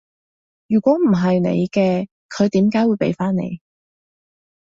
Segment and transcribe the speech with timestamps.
[0.67, 3.59] 如果唔係你嘅，佢點解會畀返你？